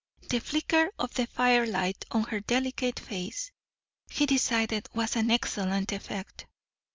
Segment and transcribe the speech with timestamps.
[0.31, 3.51] The flicker of the firelight on her delicate face,
[4.09, 6.47] he decided, was an excellent effect.